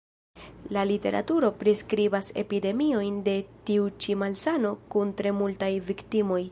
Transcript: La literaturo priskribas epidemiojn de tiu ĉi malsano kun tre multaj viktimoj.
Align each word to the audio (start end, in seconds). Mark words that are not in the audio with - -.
La 0.77 0.83
literaturo 0.91 1.51
priskribas 1.59 2.31
epidemiojn 2.43 3.21
de 3.29 3.37
tiu 3.69 3.87
ĉi 4.05 4.19
malsano 4.23 4.77
kun 4.95 5.13
tre 5.21 5.39
multaj 5.43 5.73
viktimoj. 5.91 6.39